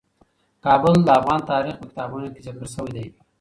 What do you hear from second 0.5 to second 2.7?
کابل د افغان تاریخ په کتابونو کې ذکر